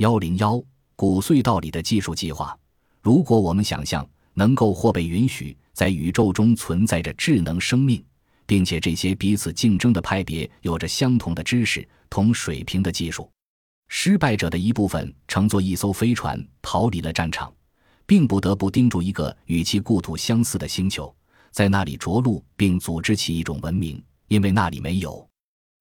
[0.00, 0.58] 幺零幺
[0.96, 2.58] 古隧道里的技术计划。
[3.02, 8.02] 如果我们想象能够或被允许在宇宙中存在着智能生命，
[8.46, 13.30] 并且这些彼此竞争的派别有着相同的知识同水平的技术，
[13.88, 17.52] 失败者的一部分乘坐一艘飞船逃离了战场，
[18.06, 21.14] 并不得不盯住一个与其故土相似的星球，
[21.50, 25.28] 在那里着陆并组织起一种文明，因为那里没有。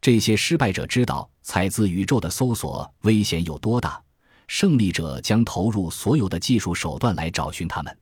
[0.00, 4.00] 这些失败者知道采自宇宙的搜索危险有多大，
[4.48, 7.98] 胜利者将投入所有的技术手段来找寻他们。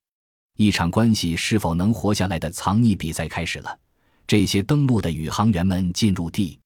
[0.57, 3.79] 一场关系是否能活下来的藏匿比赛开始了。
[4.27, 6.59] 这些登陆的宇航员们进入地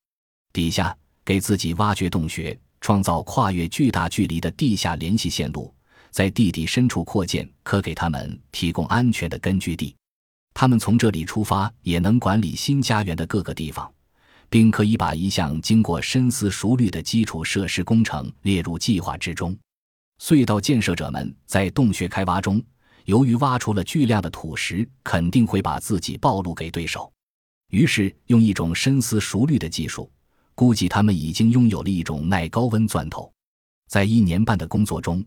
[0.52, 5.74] 底下，给自己挖掘洞穴，创造跨越巨大距离的地下联系线路，
[6.10, 9.94] 在地底深处扩建可给他们提供安全的根据地。
[10.54, 13.90] 他们从这里出发，也能管理新家园的各个地方。
[14.48, 19.56] 并可以把一项经过深思熟虑的基础设施工程列入计划之中。
[20.20, 22.62] 隧道建设者们在洞穴开挖中，
[23.04, 27.12] 由于挖出了巨量的土石，肯定会把自己暴露给对手。
[27.70, 30.10] 于是，用一种深思熟虑的技术，
[30.54, 33.30] 估计他们已经拥有了一种耐高温钻头。
[33.88, 35.24] 在一年半的工作中，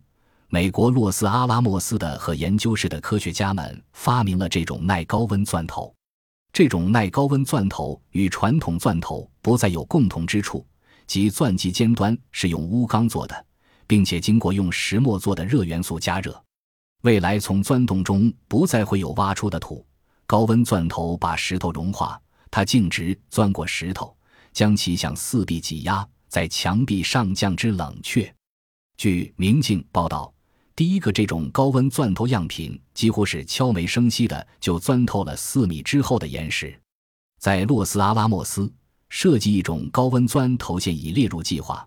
[0.48, 5.94] 美国洛斯阿拉莫斯的和研究室的科学家们发明了这种耐高温钻头。
[6.52, 10.66] 这种耐高温钻头与传统钻头不再有共同之处，
[11.06, 13.46] 即钻机尖端是用钨钢做的，
[13.90, 16.42] 并且经过用石墨做的热元素加热。
[17.02, 19.84] 未来从钻洞中不再会有挖出的土。
[20.28, 24.16] 高温钻头把石头融化，它径直钻过石头，
[24.54, 28.32] 将其向四壁挤压，在墙壁上降至冷却。
[28.96, 30.32] 据《明镜》报道。
[30.76, 36.74] 第一个这种高温钻头样品几乎是悄没声息的就钻透了四米之厚的岩石。
[37.42, 38.72] 在洛斯阿拉莫斯
[39.10, 41.86] 设计一种高温钻头线已列入计划。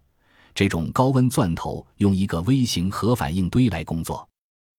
[0.54, 4.28] 这种高温钻头用一个微型核反应堆来工作，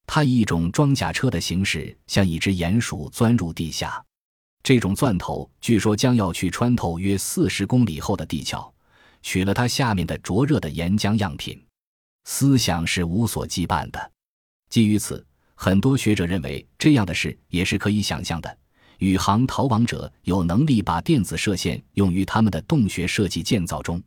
[0.05, 4.03] 它以一种装甲车的形式像一只鼹鼠钻入地下。
[4.61, 8.73] 这种钻头据说将要去穿透约四十公里厚的地壳，
[9.21, 11.61] 取了它下面的灼热的岩浆样品。
[12.25, 14.11] 思想是无所羁绊的。
[14.69, 18.57] 基于此，很多学者认为这样的事也是可以想象的。
[18.99, 24.01] 宇航逃亡者有能力把电子射线用于他们的洞穴设计建造中。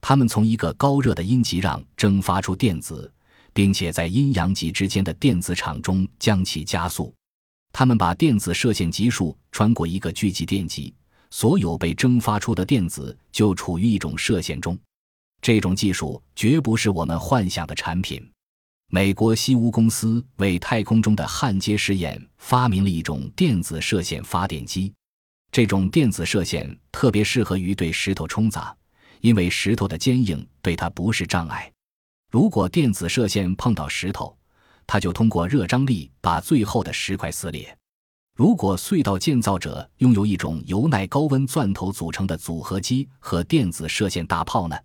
[0.00, 3.12] 他们从一个高热的阴极让蒸发出电子，
[3.52, 7.14] 并且在阴阳极之间的电子场中将其加速。
[7.72, 10.92] 他们把电子射线级数穿过一个聚集电极，
[11.30, 14.76] 所有被蒸发出的电子就处于一种射线中。
[15.40, 18.20] 这种技术绝不是我们幻想的产品。
[18.92, 24.92] 美国西屋公司为太空中的焊接实验发明了一种电子射线发电机。
[25.52, 28.76] 这种电子射线特别适合于对石头冲砸，
[29.20, 31.70] 因为石头的坚硬对它不是障碍。
[32.30, 34.36] 如果电子射线碰到石头，
[34.86, 37.76] 它就通过热张力把最后的石块撕裂。
[38.36, 44.76] 如果隧道建造者拥有一种由耐高温钻头组成的组合机和电子射线大炮呢？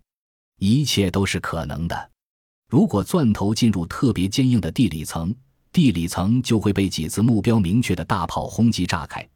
[0.58, 2.10] 一切都是可能的。
[2.68, 5.34] 如果钻头进入特别坚硬的地理层，
[5.72, 9.26] 地理层就会被几次目标明确的大炮轰击炸开。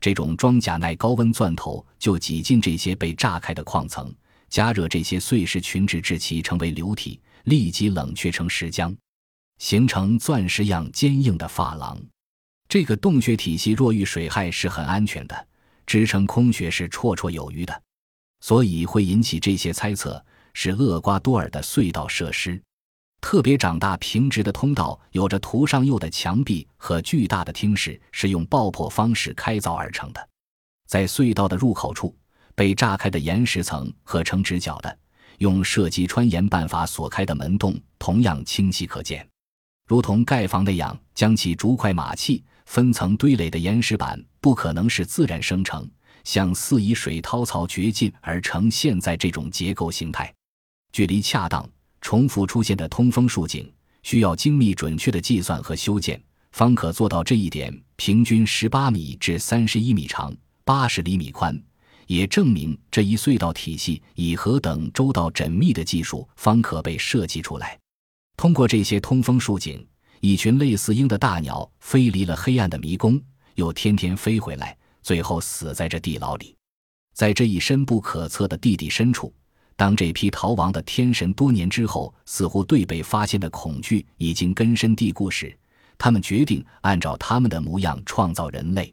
[0.00, 4.12] 这种装甲耐高温钻头就挤进这些被炸开的矿层，
[4.48, 8.96] 加热这些碎石群质，至其成为流体，立即冷却成石浆，
[9.58, 12.00] 形成钻石样坚硬的珐琅。
[12.68, 15.48] 这个洞穴体系若遇水害是很安全的，
[15.86, 17.82] 支撑空穴是绰绰有余的，
[18.40, 20.24] 所以会引起这些猜测。
[20.54, 22.60] 是厄瓜多尔的隧道设施，
[23.20, 30.28] 特别长大平直的通道，有着图上釉的墙壁和巨大的厅室，是用爆破方式开凿而成的。
[30.88, 32.16] 在隧道的入口处，
[32.58, 34.98] 被炸开的岩石层和成直角的
[35.38, 39.24] 用射击穿岩办法所开的门洞，同样清晰可见。
[39.86, 45.88] 如同盖房那样将其竹块马砌分层堆垒的岩石板，不可能是自然生成，
[46.24, 50.34] 像似以水涛槽掘进而成现在这种结构形态。
[50.92, 51.64] 距离恰当、
[52.00, 56.20] 重复出现的通风竖井，需要精密准确的计算和修建，
[56.50, 57.72] 方可做到这一点。
[57.94, 61.56] 平均十八米至三十一米长，八十厘米宽，
[62.08, 67.78] 也证明这一隧道体系以何等周到缜密的技术方可被设计出来。
[68.36, 69.86] 通过这些通风竖井，
[70.20, 73.20] 一群类似鹰的大鸟飞离了黑暗的迷宫，
[73.56, 76.56] 又天天飞回来，最后死在这地牢里。
[77.14, 79.32] 在这一深不可测的地底深处。
[79.76, 85.56] 当这批逃亡的天神多年之后，似乎对被发现的恐惧已经根深蒂固时，
[85.98, 88.92] 他们决定按照他们的模样创造人类。